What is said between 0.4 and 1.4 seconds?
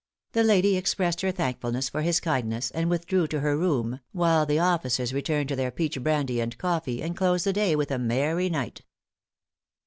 lady expressed her